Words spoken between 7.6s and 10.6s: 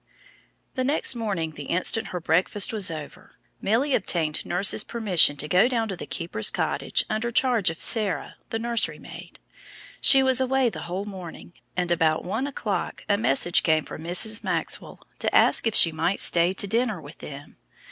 of Sarah, the nursery maid. She was